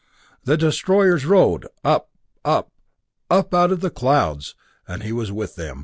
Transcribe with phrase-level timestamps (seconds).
[0.45, 2.09] The destroyers rode up,
[2.43, 2.71] up,
[3.29, 4.55] up out of the clouds
[4.87, 5.79] and he was with them.